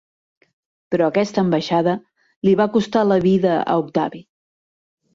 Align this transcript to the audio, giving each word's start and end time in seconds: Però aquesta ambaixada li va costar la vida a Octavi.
Però 0.95 1.09
aquesta 1.11 1.43
ambaixada 1.43 1.95
li 2.49 2.57
va 2.65 2.69
costar 2.79 3.07
la 3.13 3.23
vida 3.31 3.55
a 3.63 3.81
Octavi. 3.87 4.27